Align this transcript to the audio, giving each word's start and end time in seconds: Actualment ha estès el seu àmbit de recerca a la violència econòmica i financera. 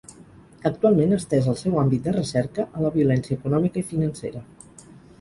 Actualment 0.69 1.13
ha 1.13 1.19
estès 1.25 1.51
el 1.53 1.59
seu 1.59 1.77
àmbit 1.83 2.09
de 2.09 2.15
recerca 2.17 2.67
a 2.73 2.85
la 2.87 2.93
violència 2.99 3.41
econòmica 3.41 3.83
i 3.83 3.89
financera. 3.95 4.47